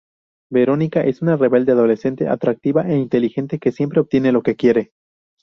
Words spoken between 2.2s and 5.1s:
atractiva e inteligente, que siempre obtiene lo que quiere.